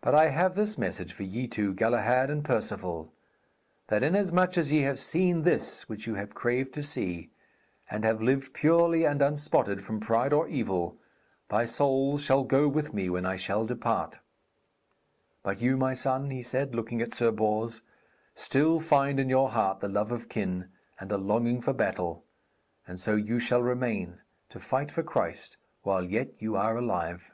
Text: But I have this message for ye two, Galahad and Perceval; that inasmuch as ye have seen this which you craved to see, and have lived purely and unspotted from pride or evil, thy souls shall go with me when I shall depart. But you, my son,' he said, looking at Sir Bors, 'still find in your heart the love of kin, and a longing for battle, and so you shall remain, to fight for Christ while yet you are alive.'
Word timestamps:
But 0.00 0.14
I 0.14 0.28
have 0.28 0.54
this 0.54 0.78
message 0.78 1.12
for 1.12 1.24
ye 1.24 1.48
two, 1.48 1.74
Galahad 1.74 2.30
and 2.30 2.44
Perceval; 2.44 3.12
that 3.88 4.04
inasmuch 4.04 4.56
as 4.56 4.70
ye 4.70 4.82
have 4.82 5.00
seen 5.00 5.42
this 5.42 5.88
which 5.88 6.06
you 6.06 6.14
craved 6.28 6.72
to 6.74 6.84
see, 6.84 7.30
and 7.90 8.04
have 8.04 8.22
lived 8.22 8.52
purely 8.54 9.04
and 9.04 9.20
unspotted 9.20 9.82
from 9.82 9.98
pride 9.98 10.32
or 10.32 10.46
evil, 10.46 10.98
thy 11.48 11.64
souls 11.64 12.22
shall 12.22 12.44
go 12.44 12.68
with 12.68 12.94
me 12.94 13.10
when 13.10 13.26
I 13.26 13.34
shall 13.34 13.66
depart. 13.66 14.20
But 15.42 15.60
you, 15.60 15.76
my 15.76 15.94
son,' 15.94 16.30
he 16.30 16.40
said, 16.44 16.72
looking 16.72 17.02
at 17.02 17.12
Sir 17.12 17.32
Bors, 17.32 17.82
'still 18.36 18.78
find 18.78 19.18
in 19.18 19.28
your 19.28 19.50
heart 19.50 19.80
the 19.80 19.88
love 19.88 20.12
of 20.12 20.28
kin, 20.28 20.68
and 21.00 21.10
a 21.10 21.18
longing 21.18 21.60
for 21.60 21.72
battle, 21.72 22.24
and 22.86 23.00
so 23.00 23.16
you 23.16 23.40
shall 23.40 23.62
remain, 23.64 24.20
to 24.50 24.60
fight 24.60 24.92
for 24.92 25.02
Christ 25.02 25.56
while 25.82 26.04
yet 26.04 26.40
you 26.40 26.54
are 26.54 26.76
alive.' 26.76 27.32